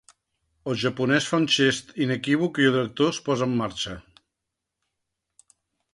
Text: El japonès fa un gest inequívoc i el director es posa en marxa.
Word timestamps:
El 0.71 0.77
japonès 0.83 1.27
fa 1.31 1.39
un 1.41 1.45
gest 1.57 1.93
inequívoc 2.07 2.59
i 2.63 2.67
el 2.69 2.75
director 2.79 3.13
es 3.17 3.21
posa 3.27 3.49
en 3.51 3.57
marxa. 3.63 3.97